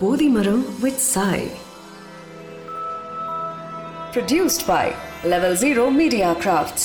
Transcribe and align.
Bodhimaram 0.00 0.62
with 0.82 0.98
Sai. 1.14 1.48
Produced 4.12 4.62
by 4.68 4.92
Level 5.24 5.54
Zero 5.54 5.84
Media 6.00 6.28
Crafts. 6.42 6.84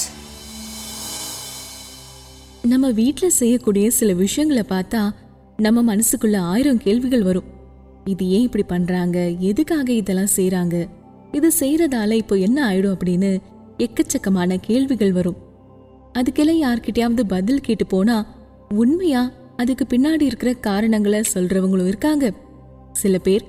நம்ம 2.61 2.91
வீட்டில் 2.91 3.29
செய்யக்கூடிய 3.29 3.91
சில 3.91 4.13
விஷயங்களை 4.13 4.63
பார்த்தா 4.70 5.11
நம்ம 5.57 5.95
மனசுக்குள்ள 5.95 6.38
ஆயிரம் 6.38 6.77
கேள்விகள் 6.77 7.23
வரும். 7.23 7.43
இது 8.05 8.29
ஏன் 8.29 8.41
இப்படி 8.41 8.63
பண்றாங்க? 8.63 9.30
எதுக்காக 9.39 9.93
இதெல்லாம் 9.93 10.34
செய்றாங்க? 10.36 10.88
இது 11.32 11.52
செய்யறதால 11.59 12.11
இப்போ 12.11 12.36
என்ன 12.36 12.70
ஆயிடும் 12.70 12.98
அப்படின்னு 12.98 13.41
எக்கச்சக்கமான 13.77 14.57
கேள்விகள் 14.61 15.11
வரும். 15.11 15.38
அதுக்கெல்லாம் 16.14 16.64
யார்கிட்டயாவது 16.66 17.21
பதில் 17.23 17.61
கேட்டு 17.61 17.86
போனா 17.86 18.25
உண்மையா 18.70 19.32
அதுக்கு 19.57 19.86
பின்னாடி 19.89 20.21
இருக்கிற 20.21 20.54
காரணங்களை 20.54 21.23
சொல்றவங்களும் 21.34 21.88
இருக்காங்க. 21.88 22.34
சில 22.93 23.18
பேர் 23.18 23.46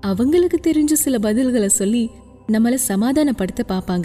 அவங்களுக்கு 0.00 0.58
தெரிஞ்ச 0.62 0.92
சில 0.92 1.18
பதில்களை 1.18 1.66
சொல்லி 1.66 2.10
நம்மள 2.48 2.78
சமாதானப்படுத்த 2.88 3.60
பார்ப்பாங்க. 3.68 4.04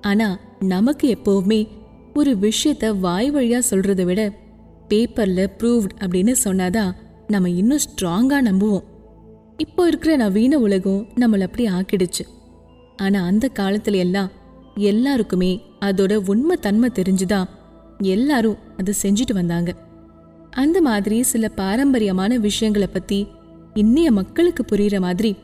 ஆனா 0.00 0.38
நமக்கு 0.60 1.18
எப்பவுமே 1.18 1.68
ஒரு 2.14 2.36
விஷயத்த 2.36 2.98
வாய் 2.98 3.32
வழியா 3.32 3.62
சொல்றதை 3.70 4.04
விட 4.04 4.32
பேப்பர்ல 4.88 5.46
ப்ரூவ்ட் 5.58 5.90
அப்படின்னு 5.98 6.34
சொன்னாதான் 6.44 6.92
நம்ம 7.26 7.50
இன்னும் 7.50 7.78
ஸ்ட்ராங்கா 7.78 8.34
நம்புவோம். 8.44 8.84
இப்போ 9.56 9.86
இருக்கிற 9.86 10.16
நவீன 10.16 10.58
உலகம் 10.58 11.06
நம்மள 11.14 11.40
அப்படி 11.40 11.66
ஆக்கிடுச்சு. 11.66 12.26
ஆனா 12.96 13.24
அந்த 13.24 13.50
காலத்துல 13.54 13.96
எல்லாம் 13.96 14.30
எல்லாருக்குமே 14.74 15.62
அதோட 15.80 16.28
உண்மை 16.28 16.56
தன்மை 16.56 16.90
தெரிஞ்சுதான் 16.94 17.44
எல்லாரும் 17.98 18.56
அதை 18.76 18.94
செஞ்சுட்டு 19.02 19.32
வந்தாங்க. 19.32 19.74
அந்த 20.50 20.80
மாதிரி 20.80 21.22
சில 21.22 21.48
பாரம்பரியமான 21.48 22.38
விஷயங்களை 22.38 22.88
பத்தி 22.92 23.26
இன்னைய 23.74 24.10
மக்களுக்கு 24.10 24.64
புரியுற 24.72 25.00
மாதிரி. 25.00 25.36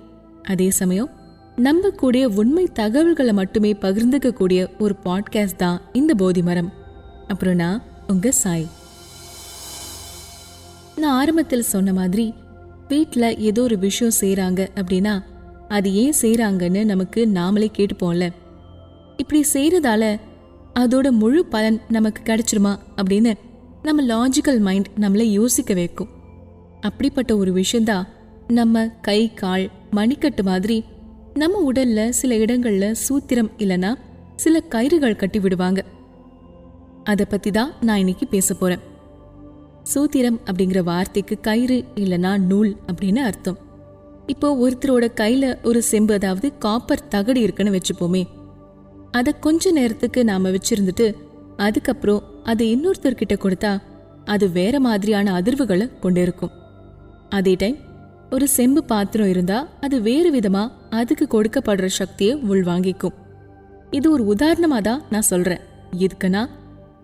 அதே 0.43 0.71
சமயம் 0.71 1.11
நம்பக்கூடிய 1.57 2.25
உண்மை 2.25 2.65
தகவல்களை 2.65 3.33
மட்டுமே 3.33 3.73
பகிர்ந்துக்க 3.73 4.33
கூடிய 4.33 4.71
ஒரு 4.79 4.97
பாட்காஸ்ட் 5.05 5.57
தான் 5.57 5.81
இந்த 5.93 6.15
போதி 6.15 6.43
மரம். 6.43 6.73
அப்புறம் 7.29 7.55
நான் 7.55 7.83
உங்க 8.07 8.31
சாய். 8.31 8.67
நான் 10.97 11.19
ஆரம்பத்தில் 11.19 11.63
சொன்ன 11.63 11.93
மாதிரி 11.93 12.35
வீட்டில் 12.89 13.39
ஏதோ 13.39 13.63
ஒரு 13.63 13.79
விஷயம் 13.79 14.13
செய்கிறாங்க 14.21 14.69
அப்படின்னா 14.75 15.23
அது 15.69 15.95
ஏன் 15.95 16.15
செய்கிறாங்கன்னு 16.23 16.85
நமக்கு 16.85 17.27
நாமளே 17.35 17.69
கேட்டுப்போம்ல. 17.77 18.31
இப்படி 19.17 19.45
செய்கிறதால 19.53 20.21
அதோட 20.75 21.11
முழு 21.11 21.47
பலன் 21.47 21.81
நமக்கு 21.89 22.23
கிடைச்சிருமா 22.23 22.79
அப்படின்னு 22.97 23.35
நம்ம 23.83 24.03
லாஜிக்கல் 24.03 24.59
மைண்ட் 24.59 24.89
நம்மளை 25.01 25.23
யோசிக்க 25.23 25.75
வைக்கும். 25.75 26.09
அப்படிப்பட்ட 26.81 27.37
ஒரு 27.37 27.53
விஷயந்தான் 27.53 28.07
நம்ம 28.49 28.89
கை 28.89 29.35
கால் 29.35 29.71
மணிக்கட்டு 29.91 30.43
மாதிரி 30.43 30.85
நம்ம 31.35 31.73
உடல்ல 31.73 32.09
சில 32.09 32.35
இடங்கள்ல 32.35 32.95
சூத்திரம் 33.09 33.51
இல்லைன்னா 33.59 33.95
சில 34.37 34.63
கயிறுகள் 34.69 35.17
கட்டி 35.17 35.39
விடுவாங்க. 35.39 35.85
அதை 37.05 37.27
பத்தி 37.29 37.51
தான் 37.51 37.73
நான் 37.81 37.99
இன்னைக்கு 37.99 38.27
பேச 38.27 38.55
போறேன். 38.55 38.79
சூத்திரம் 39.95 40.39
அப்படிங்கிற 40.45 40.83
வார்த்தைக்கு 40.83 41.41
கயிறு 41.41 41.85
இல்லைன்னா 41.95 42.39
நூல் 42.39 42.77
அப்படின்னு 42.87 43.19
அர்த்தம். 43.19 43.59
இப்போ 44.27 44.69
ஒருத்தரோட 44.69 45.09
கையில 45.21 45.65
ஒரு 45.65 45.83
செம்பு 45.83 46.15
அதாவது 46.15 46.59
காப்பர் 46.59 47.09
தகடு 47.09 47.41
இருக்குன்னு 47.41 47.79
வச்சுப்போமே. 47.79 48.27
அதை 49.11 49.35
கொஞ்ச 49.41 49.71
நேரத்துக்கு 49.71 50.25
நாம 50.25 50.49
வச்சிருந்துட்டு 50.49 51.15
அதுக்கப்புறம் 51.57 52.23
அதை 52.45 52.77
இன்னொருத்தர்கிட்ட 52.77 53.37
கொடுத்தா 53.37 53.83
அது 54.25 54.51
வேற 54.51 54.81
மாதிரியான 54.81 55.41
அதிர்வுகளை 55.41 55.99
கொண்டு 55.99 56.23
இருக்கும் 56.23 56.51
அதே 57.29 57.55
டைம் 57.55 57.86
ஒரு 58.31 58.49
செம்பு 58.49 58.85
பாத்திரம் 58.85 59.29
இருந்தா 59.29 59.67
அது 59.81 60.01
வேறு 60.01 60.35
விதமா 60.35 60.73
அதுக்கு 60.91 61.27
கொடுக்கப்படுற 61.31 61.87
சக்தியை 61.87 62.37
உள்வாங்கிக்கும். 62.37 63.15
இது 63.91 64.11
ஒரு 64.11 64.35
உதாரணமா 64.35 64.79
தான் 64.81 65.03
நான் 65.11 65.31
சொல்றேன். 65.33 65.61
எதுக்குன்னா 65.99 66.47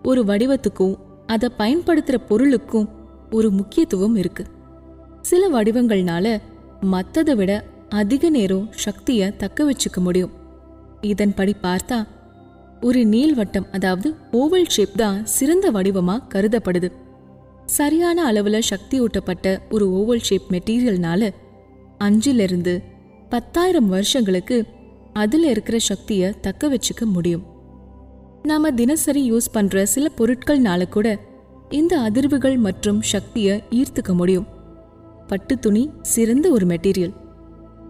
ஒரு 0.03 0.23
வடிவத்துக்கும் 0.23 0.95
அதை 1.27 1.49
பயன்படுத்துற 1.57 2.17
பொருளுக்கும் 2.27 2.89
ஒரு 3.31 3.49
முக்கியத்துவம் 3.49 4.15
இருக்கு. 4.15 4.45
சில 5.21 5.49
வடிவங்கள்னால 5.49 6.41
மற்றதை 6.81 7.35
விட 7.35 7.63
அதிக 7.89 8.29
நேரம் 8.29 8.69
சக்தியை 8.71 9.37
தக்க 9.37 9.71
வச்சுக்க 9.71 9.99
முடியும். 9.99 10.31
இதன்படி 11.01 11.55
பார்த்தா 11.61 12.07
ஒரு 12.81 13.05
நீள்வட்டம் 13.05 13.67
அதாவது 13.71 14.15
ஓவல் 14.31 14.67
ஷேப் 14.67 14.97
தான் 14.97 15.25
சிறந்த 15.25 15.71
வடிவமா 15.71 16.17
கருதப்படுது. 16.33 16.91
சரியான 17.65 18.31
அளவுல 18.31 18.59
சக்தி 18.59 19.01
ஊட்டப்பட்ட 19.01 19.59
ஒரு 19.69 19.89
ஓவல் 19.89 20.21
ஷேப் 20.21 20.41
மெட்டீரியல்னால 20.49 21.33
அஞ்சிலிருந்து 21.99 22.83
பத்தாயிரம் 23.29 23.87
வருஷங்களுக்கு 23.87 24.65
அதில் 25.13 25.43
இருக்கிற 25.43 25.79
சக்தியை 25.79 26.33
தக்க 26.41 26.69
வச்சுக்க 26.69 27.05
முடியும். 27.05 27.43
நாம 28.43 28.71
தினசரி 28.71 29.31
யூஸ் 29.31 29.51
பண்ற 29.51 29.85
சில 29.85 30.11
பொருட்கள்னால 30.17 30.89
கூட 30.89 31.19
இந்த 31.69 31.99
அதிர்வுகள் 31.99 32.57
மற்றும் 32.57 33.01
சக்தியை 33.01 33.63
ஈர்த்துக்க 33.69 34.13
முடியும். 34.13 34.47
பட்டு 35.27 35.59
துணி 35.59 35.89
சிறந்த 36.01 36.49
ஒரு 36.49 36.65
மெட்டீரியல் 36.65 37.13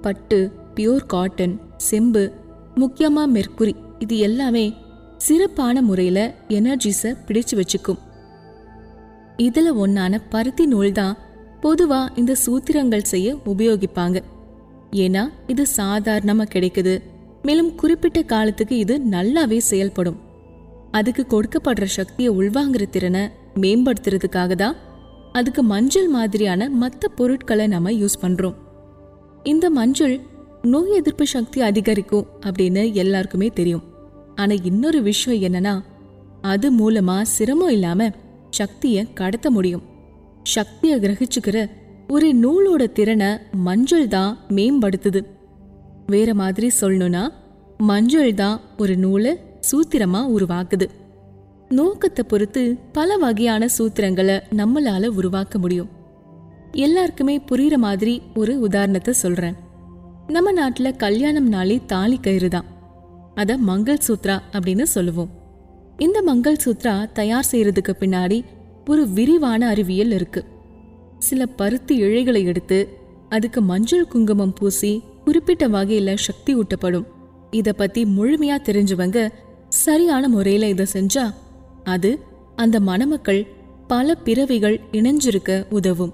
பட்டு 0.01 0.51
பியூர் 0.75 1.05
காட்டன் 1.05 1.59
செம்பு 1.78 2.31
முக்கியமா 2.75 3.25
மெர்க்குரி 3.34 3.73
இது 4.00 4.17
எல்லாமே 4.17 4.73
சிறப்பான 5.17 5.81
முறையில 5.81 6.34
எனர்ஜிஸை 6.50 7.17
பிடிச்சு 7.28 7.61
வச்சுக்கும். 7.61 8.00
இதுல 9.38 9.71
ஒன்னான 9.83 10.21
பருத்தி 10.29 10.66
நூல் 10.66 10.91
தான் 10.91 11.17
பொதுவா 11.61 12.17
இந்த 12.17 12.35
சூத்திரங்கள் 12.45 13.01
செய்ய 13.01 13.35
உபயோகிப்பாங்க. 13.45 14.23
ஏன்னா 14.91 15.29
இது 15.47 15.66
சாதாரணமா 15.77 16.45
கிடைக்குது. 16.53 17.01
மேலும் 17.41 17.75
குறிப்பிட்ட 17.75 18.22
காலத்துக்கு 18.22 18.77
இது 18.77 19.01
நல்லாவே 19.11 19.57
செயல்படும். 19.57 20.19
அதுக்கு 20.91 21.25
கொடுக்கப்படுற 21.29 21.83
சக்தியை 21.83 22.38
உள்வாங்குற 22.38 22.89
திறனை 22.89 23.29
மேம்படுத்துறதுக்காக 23.55 24.55
தான் 24.55 24.75
அதுக்கு 25.31 25.63
மஞ்சள் 25.63 26.07
மாதிரியான 26.07 26.69
மற்ற 26.69 27.07
பொருட்களை 27.07 27.67
நம்ம 27.67 27.91
யூஸ் 27.91 28.22
பண்றோம். 28.22 28.53
இந்த 29.43 29.69
மஞ்சள் 29.69 30.19
நோய் 30.61 30.91
எதிர்ப்பு 30.91 31.25
சக்தி 31.25 31.61
அதிகரிக்கும் 31.61 32.27
அப்படின்னு 32.41 32.93
எல்லாருக்குமே 32.93 33.47
தெரியும். 33.47 33.83
ஆனா 34.35 34.53
இன்னொரு 34.63 35.01
விஷயம் 35.01 35.53
என்னன்னா 35.53 35.83
அது 36.41 36.67
மூலமா 36.73 37.22
சிரமம் 37.22 37.69
இல்லாம 37.69 38.11
சக்தியை 38.59 39.02
கடத்த 39.14 39.47
முடியும். 39.52 39.84
சக்தியை 40.44 40.96
கிரகிச்சுக்கிற 41.00 41.58
ஒரு 42.08 42.28
நூலோட 42.36 42.84
திறனை 42.91 43.30
மஞ்சள் 43.68 44.08
தான் 44.08 44.38
மேம்படுத்துது. 44.50 45.22
வேற 46.08 46.30
மாதிரி 46.34 46.68
சொல்லணும்னா 46.81 47.24
மஞ்சள் 47.78 48.34
தான் 48.34 48.58
ஒரு 48.78 48.96
நூலை 48.97 49.31
சூத்திரமா 49.69 50.22
உருவாக்குது. 50.36 50.88
நோக்கத்தை 51.69 52.24
பொறுத்து 52.28 52.62
பல 52.94 53.18
வகையான 53.18 53.68
சூத்திரங்களை 53.78 54.36
நம்மளால 54.52 55.08
உருவாக்க 55.20 55.59
முடியும். 55.59 55.91
எல்லாருக்குமே 56.85 57.35
புரியுற 57.52 57.75
மாதிரி 57.78 58.14
ஒரு 58.35 58.59
உதாரணத்தை 58.59 59.14
சொல்றேன். 59.14 59.58
நம்ம 60.28 60.52
நாட்டுல 60.52 60.90
கல்யாணம்னாலே 61.03 61.78
தாலி 61.85 62.18
கயிறு 62.18 62.50
தான். 62.50 62.70
அத 63.35 63.58
மங்கள் 63.70 64.03
சூத்ரா 64.08 64.35
அப்படின்னு 64.52 64.85
சொல்லுவோம். 64.96 65.31
இந்த 65.97 66.21
மங்கள் 66.21 66.57
சூத்ரா 66.65 67.11
தயார் 67.11 67.47
செய்யறதுக்கு 67.51 67.93
பின்னாடி 67.99 68.43
ஒரு 68.89 69.07
விரிவான 69.09 69.67
அறிவியல் 69.67 70.11
இருக்கு. 70.11 70.45
சில 71.19 71.45
பருத்தி 71.45 72.01
இழைகளை 72.01 72.43
எடுத்து 72.43 72.97
அதுக்கு 73.29 73.61
மஞ்சள் 73.61 74.07
குங்குமம் 74.07 74.53
பூசி 74.53 75.01
குறிப்பிட்ட 75.25 75.67
வகையில 75.67 76.15
சக்தி 76.15 76.55
ஊட்டப்படும். 76.55 77.05
இத 77.51 77.73
பத்தி 77.73 78.03
முழுமையா 78.03 78.57
தெரிஞ்சவங்க 78.63 79.29
சரியான 79.69 80.27
முறையில 80.27 80.67
இதை 80.67 80.85
செஞ்சா 80.93 81.33
அது 81.83 82.19
அந்த 82.55 82.79
மணமக்கள் 82.79 83.47
பல 83.87 84.15
பிறவிகள் 84.15 84.79
இணைஞ்சிருக்க 84.91 85.65
உதவும். 85.69 86.13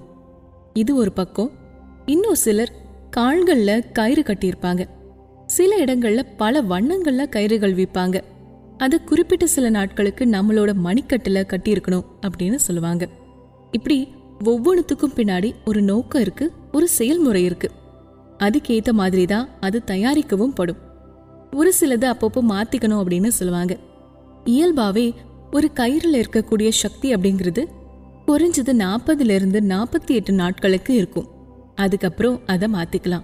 இது 0.72 0.94
ஒரு 0.94 1.12
பக்கம். 1.12 1.50
இன்னும் 2.06 2.34
சிலர் 2.34 2.72
கால்கள்ல 3.16 3.92
கயிறு 3.92 4.22
கட்டியிருப்பாங்க. 4.22 4.88
சில 5.46 5.84
இடங்கள்ல 5.84 6.22
பல 6.36 6.62
வண்ணங்கள்ல 6.62 7.28
கயிறுகள் 7.28 7.74
விற்பாங்க 7.74 8.20
அது 8.80 9.04
குறிப்பிட்ட 9.04 9.46
சில 9.46 9.70
நாட்களுக்கு 9.70 10.24
நம்மளோட 10.24 10.72
மணிக்கட்டுல 10.84 11.42
கட்டியிருக்கணும் 11.44 12.04
அப்படின்னு 12.26 12.54
சொல்லுவாங்க. 12.54 13.08
இப்படி 13.70 14.08
ஒவ்வொன்றுத்துக்கும் 14.44 15.14
பின்னாடி 15.14 15.54
ஒரு 15.64 15.82
நோக்கம் 15.82 16.20
இருக்கு 16.20 16.52
ஒரு 16.72 16.88
செயல்முறை 16.88 17.44
இருக்கு. 17.44 17.70
அதுக்கேத்த 18.38 18.90
மாதிரி 18.90 19.26
தான் 19.26 19.48
அது 19.60 19.82
தயாரிக்கவும் 19.86 20.54
படும். 20.54 20.76
ஒரு 21.56 21.72
சிலது 21.80 22.06
அப்பப்போ 22.08 22.40
மாத்திக்கணும் 22.48 23.02
அப்படின்னு 23.02 23.28
சொல்லுவாங்க. 23.28 23.76
இயல்பாவே 24.44 25.14
ஒரு 25.52 25.70
கயிறுல 25.74 26.24
இருக்கக்கூடிய 26.24 26.68
சக்தி 26.68 27.14
அப்படிங்கிறது 27.14 27.64
குறைஞ்சது 28.26 28.72
நாற்பதுல 28.72 29.30
இருந்து 29.30 29.60
நாற்பத்தி 29.60 30.06
எட்டு 30.06 30.32
நாட்களுக்கு 30.32 30.94
இருக்கும். 30.94 31.28
அதுக்கப்புறம் 31.74 32.40
அதை 32.46 32.68
மாத்திக்கலாம். 32.72 33.22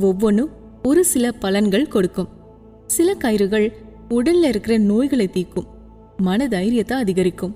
ஒவ்வொன்றும் 0.00 0.50
ஒரு 0.82 1.04
சில 1.04 1.30
பலன்கள் 1.40 1.88
கொடுக்கும். 1.88 2.28
சில 2.86 3.14
கயிறுகள் 3.14 3.90
உடல்ல 4.12 4.44
இருக்கிற 4.44 4.78
நோய்களை 4.78 5.28
தீக்கும் 5.32 5.68
மன 6.16 6.48
தைரியத்தை 6.48 6.96
அதிகரிக்கும். 6.98 7.54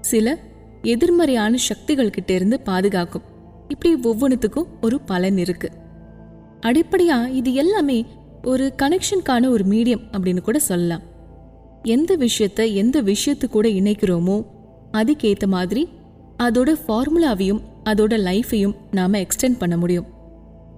சில 0.00 0.38
எதிர்மறையான 0.82 1.56
சக்திகள் 1.56 2.10
கிட்ட 2.10 2.32
இருந்து 2.32 2.60
பாதுகாக்கும். 2.60 3.22
இப்படி 3.68 3.94
ஒவ்வொன்றுத்துக்கும் 4.02 4.66
ஒரு 4.82 5.00
பலன் 5.00 5.38
இருக்கு. 5.38 5.70
அடிப்படையா 6.60 7.28
இது 7.28 7.54
எல்லாமே 7.54 8.06
ஒரு 8.42 8.74
கனெக்ஷனுக்கான 8.82 9.48
ஒரு 9.48 9.64
மீடியம் 9.64 10.04
அப்படின்னு 10.12 10.40
கூட 10.40 10.58
சொல்லலாம். 10.58 11.02
எந்த 11.82 12.16
விஷயத்த 12.16 12.74
எந்த 12.74 13.02
விஷயத்து 13.02 13.46
கூட 13.50 13.68
இணைக்கிறோமோ 13.68 14.46
அதுக்கேற்ற 14.92 15.46
மாதிரி 15.46 15.88
அதோட 16.38 16.70
ஃபார்முலாவையும் 16.86 17.60
அதோட 17.84 18.14
லைஃபையும் 18.28 18.76
நாம 18.90 19.18
எக்ஸ்டெண்ட் 19.18 19.58
பண்ண 19.58 19.76
முடியும். 19.76 20.06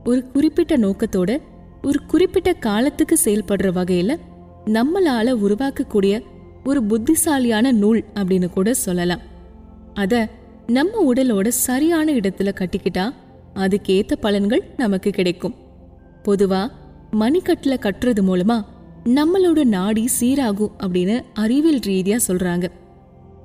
ஒரு 0.05 0.27
குறிப்பிட்ட 0.27 0.77
நோக்கத்தோட 0.77 1.41
ஒரு 1.83 1.99
குறிப்பிட்ட 2.07 2.53
காலத்துக்கு 2.53 3.19
செயல்படுற 3.25 3.71
வகையில 3.79 4.17
நம்மளால 4.65 5.35
உருவாக்கக்கூடிய 5.45 6.23
ஒரு 6.65 6.83
புத்திசாலியான 6.83 7.73
நூல் 7.73 8.05
அப்படின்னு 8.15 8.51
கூட 8.51 8.75
சொல்லலாம். 8.75 9.21
அத 9.95 10.29
நம்ம 10.67 11.13
உடலோட 11.13 11.49
சரியான 11.49 12.13
இடத்துல 12.13 12.55
கட்டிக்கிட்டா 12.55 13.15
அதுக்கேத்த 13.55 14.13
பலன்கள் 14.23 14.61
நமக்கு 14.77 15.11
கிடைக்கும். 15.11 15.55
பொதுவா 16.23 16.69
மணிக்கட்டுல 17.13 17.77
கட்டுறது 17.81 18.23
மூலமா 18.23 18.65
நம்மளோட 19.05 19.65
நாடி 19.65 20.09
சீராகும் 20.21 20.73
அப்படின்னு 20.79 21.23
அறிவியல் 21.35 21.79
ரீதியா 21.79 22.19
சொல்றாங்க. 22.29 22.69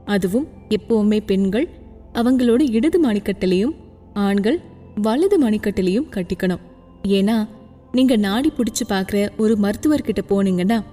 அதுவும் 0.06 0.48
எப்பவுமே 0.70 1.20
பெண்கள் 1.26 1.70
அவங்களோட 2.14 2.70
இடது 2.72 3.12
மணிக்கட்டிலையும் 3.12 3.76
ஆண்கள் 4.14 4.62
வலது 4.96 5.50
மணிக்கட்டிலையும் 5.50 6.10
கட்டிக்கணும். 6.12 6.60
ஏன்னா 7.04 7.48
நீங்க 7.92 8.16
நாடி 8.16 8.52
பிடிச்சு 8.58 8.92
பார்க்குற 8.92 9.30
ஒரு 9.38 9.56
மருத்துவர்கிட்ட 9.56 10.20
போனீங்கன்னா 10.30 10.84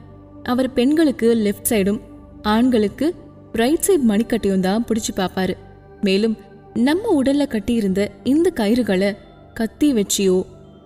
அவர் 0.45 0.73
பெண்களுக்கு 0.73 1.29
லெஃப்ட் 1.35 1.71
சைடும் 1.71 2.01
ஆண்களுக்கு 2.43 3.15
ரைட் 3.53 3.85
சைடு 3.87 4.09
மணிக்கட்டையும் 4.09 4.61
தான் 4.61 4.85
பிடிச்சு 4.85 5.13
பார்ப்பாரு. 5.17 5.55
மேலும் 6.01 6.37
நம்ம 6.75 7.23
உடல்ல 7.23 7.45
கட்டியிருந்த 7.47 8.11
இந்த 8.25 8.53
கயிறுகளை 8.57 9.17
கத்தி 9.55 9.89
வச்சியோ 9.93 10.37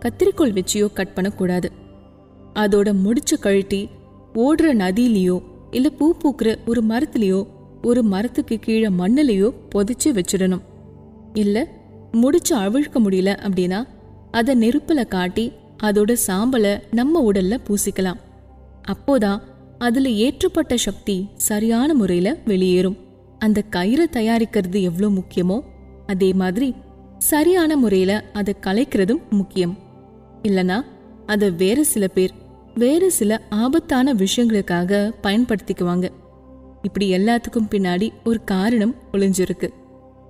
கத்திரிக்கோள் 0.00 0.56
வச்சியோ 0.58 0.92
கட் 0.92 1.14
பண்ணக்கூடாது. 1.14 1.72
அதோட 2.54 2.88
முடிச்ச 3.04 3.38
கழட்டி 3.40 3.88
ஓடுற 4.34 4.66
நதியிலையோ 4.82 5.36
இல்ல 5.70 5.88
பூ 5.88 6.14
பூக்குற 6.22 6.56
ஒரு 6.66 6.82
மரத்துலயோ 6.84 7.40
ஒரு 7.82 8.02
மரத்துக்கு 8.02 8.56
கீழே 8.58 8.88
மண்ணுலயோ 8.88 9.48
புதைச்சு 9.74 10.08
வச்சிடணும். 10.08 10.64
இல்ல 11.34 11.66
முடிச்சு 12.12 12.56
அவிழ்க்க 12.56 12.98
முடியல 13.04 13.32
அப்படின்னா 13.48 13.80
அதை 14.30 14.52
நெருப்புல 14.62 15.06
காட்டி 15.06 15.52
அதோட 15.82 16.16
சாம்பலை 16.26 16.72
நம்ம 16.90 17.32
உடல்ல 17.32 17.58
பூசிக்கலாம். 17.68 18.20
அப்போதான் 18.88 19.40
அதுல 19.78 20.08
ஏற்றப்பட்ட 20.08 20.74
சக்தி 20.74 21.28
சரியான 21.36 21.94
முறையில 21.94 22.36
வெளியேறும். 22.44 22.96
அந்த 23.38 23.62
கயிறு 23.62 24.08
தயாரிக்கிறது 24.12 24.80
எவ்வளோ 24.80 25.08
முக்கியமோ 25.08 25.60
அதே 26.06 26.32
மாதிரி 26.32 26.74
சரியான 27.18 27.76
முறையில 27.76 28.30
அதை 28.32 28.54
கலைக்கிறதும் 28.60 29.22
முக்கியம். 29.30 29.78
இல்லனா 30.42 30.84
அதை 31.26 31.50
வேற 31.50 31.84
சில 31.84 32.06
பேர் 32.08 32.34
வேற 32.74 33.10
சில 33.10 33.40
ஆபத்தான 33.50 34.14
விஷயங்களுக்காக 34.14 35.12
பயன்படுத்திக்குவாங்க. 35.22 36.08
இப்படி 36.82 37.12
எல்லாத்துக்கும் 37.12 37.70
பின்னாடி 37.70 38.08
ஒரு 38.24 38.44
காரணம் 38.44 38.94
ஒளிஞ்சிருக்கு. 39.12 39.68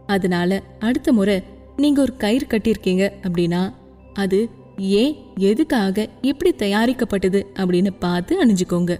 அதனால 0.06 0.62
அடுத்த 0.78 1.12
முறை 1.12 1.42
நீங்க 1.76 2.00
ஒரு 2.00 2.16
கயிறு 2.16 2.46
கட்டியிருக்கீங்க 2.46 3.10
அப்படின்னா 3.22 3.72
அது 4.14 4.48
ஏன் 4.76 5.14
எதுக்காக 5.36 6.08
எப்படி 6.22 6.50
தயாரிக்கப்பட்டது 6.56 7.42
அப்படின்னு 7.54 7.90
பார்த்து 7.98 8.44
அணிஞ்சுக்கோங்க. 8.44 8.94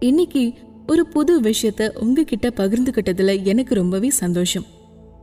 இன்னைக்கு 0.00 0.52
ஒரு 0.86 1.06
புது 1.06 1.40
விஷயத்த 1.40 1.98
உங்ககிட்ட 1.98 2.48
பகிர்ந்துக்கிட்டதுல 2.48 3.42
எனக்கு 3.42 3.74
ரொம்பவே 3.74 4.10
சந்தோஷம். 4.10 4.64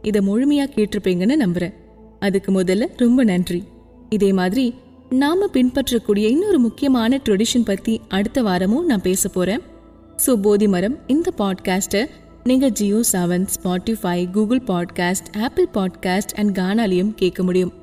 இதை 0.02 0.22
முழுமையா 0.28 0.66
கேட்டிருப்பீங்கன்னு 0.68 1.36
நம்புறேன். 1.46 1.74
அதுக்கு 2.20 2.52
முதல்ல 2.52 2.88
ரொம்ப 2.98 3.24
நன்றி. 3.24 3.64
இதே 4.10 4.34
மாதிரி 4.34 4.74
நாம 5.10 5.48
பின்பற்றக்கூடிய 5.48 6.28
இன்னொரு 6.28 6.60
முக்கியமான 6.60 7.18
ட்ரெடிஷன் 7.18 7.66
பத்தி 7.66 8.02
அடுத்த 8.08 8.42
வாரமும் 8.42 8.86
நான் 8.86 9.02
பேச 9.02 9.30
போறேன். 9.30 9.60
ஸோ 10.26 10.36
போதி 10.36 10.68
மரம் 10.68 10.98
இந்த 11.08 11.32
பாட்காஸ்ட்டை 11.38 12.06
நீங்கள் 12.44 12.72
JioSaavn 13.12 13.48
Spotify 13.56 14.32
Google 14.32 14.64
podcast 14.68 15.40
Apple 15.42 15.68
podcast 15.74 16.36
and 16.36 16.58
கானாலையும் 16.58 17.14
கேட்க 17.16 17.44
முடியும். 17.44 17.74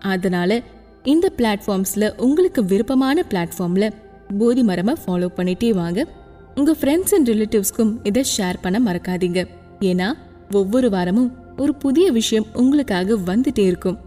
அதனால 0.00 0.62
இந்த 1.02 1.32
பிளாட்ஃபார்ம்ஸில் 1.36 2.20
உங்களுக்கு 2.20 2.64
விருப்பமான 2.64 3.24
பிளாட்ஃபார்மில் 3.28 3.94
போதி 4.38 4.62
மரமாக 4.62 5.00
ஃபாலோ 5.06 5.28
பண்ணிட்டே 5.36 5.70
வாங்க. 5.70 6.20
உங்கள் 6.54 6.76
ஃப்ரெண்ட்ஸ் 6.80 7.14
அண்ட் 7.14 7.28
ரிலேட்டிவ்ஸ்க்கும் 7.28 7.92
இதை 8.02 8.24
ஷேர் 8.36 8.54
பண்ண 8.60 8.92
மறக்காதீங்க. 8.92 9.48
ஏன்னா 9.80 10.12
ஒவ்வொரு 10.50 10.90
வாரமும் 10.90 11.30
ஒரு 11.56 11.74
புதிய 11.74 12.10
விஷயம் 12.10 12.46
உங்களுக்காக 12.52 13.14
வந்துட்டே 13.14 13.58
இருக்கும். 13.58 13.98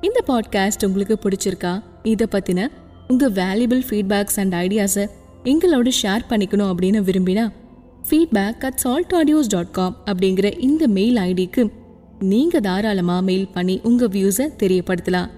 இந்த 0.00 0.24
பாட்காஸ்ட் 0.26 0.86
உங்களுக்கு 0.86 1.18
பிடிச்சிருக்கா? 1.22 1.82
இதை 2.02 2.26
பற்றின 2.30 2.66
உங்கள் 3.08 3.32
வேல்யூபிள் 3.32 3.82
ஃபீட்பேக்ஸ் 3.90 4.36
அண்ட் 4.36 4.54
ஐடியாஸை 4.54 5.06
எங்களோட 5.44 5.90
ஷேர் 6.02 6.24
பண்ணிக்கணும் 6.28 6.70
அப்படின்னு 6.72 7.00
விரும்பினா 7.08 7.52
feedback 8.10 8.64
at 8.64 8.76
Salt 8.76 9.12
audios 9.12 9.48
dot 9.48 9.70
com 9.70 9.96
அப்படிங்கிற 10.06 10.60
இந்த 10.60 10.88
மெயில் 10.88 11.16
ஐடிக்கு 11.16 11.72
நீங்கள் 12.18 12.60
தாராளமாக 12.60 13.22
மெயில் 13.22 13.48
பண்ணி 13.48 13.80
உங்கள் 13.82 14.08
வியூஸை 14.08 14.48
தெரியப்படுத்தலாம். 14.62 15.30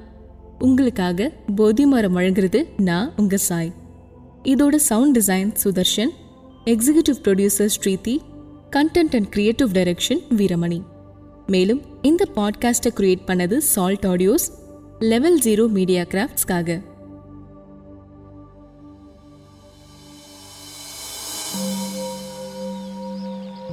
உங்களுக்காக 0.59 1.33
போதிமரம் 1.57 2.17
வழங்குறது 2.19 2.67
நான் 2.77 3.13
உங்கள் 3.17 3.39
சாய். 3.39 3.73
இதோட 4.45 4.77
sound 4.77 5.19
design 5.19 5.55
Sudharshan 5.65 6.13
executive 6.69 7.19
producer 7.25 7.73
Sridhi 7.77 8.15
content 8.71 9.15
and 9.15 9.29
creative 9.29 9.71
direction 9.73 10.23
Veeramani 10.37 10.81
மேலும் 11.47 11.83
இந்த 12.03 12.23
பாட்காஸ்ட்டை 12.35 12.93
கிரியேட் 12.97 13.27
பண்ணது 13.27 13.57
Salt 13.75 14.07
audios 14.07 14.47
level 15.05 15.39
zero 15.41 15.65
media 15.71 16.05
கிராஃப்ட்ஸ்க்காக 16.05 16.79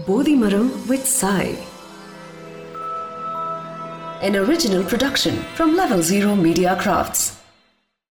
Bodhimaram 0.08 0.74
with 0.88 1.10
Sai 1.20 1.56
An 4.22 4.36
original 4.36 4.84
production 4.84 5.36
from 5.56 5.76
Level 5.76 6.02
Zero 6.02 6.36
Media 6.36 6.76
Crafts. 6.84 7.35